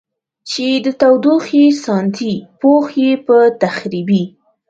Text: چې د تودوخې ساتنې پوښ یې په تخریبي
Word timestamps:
چې 0.49 0.67
د 0.85 0.87
تودوخې 0.99 1.65
ساتنې 1.83 2.33
پوښ 2.59 2.85
یې 3.03 3.11
په 3.25 3.37
تخریبي 3.63 4.23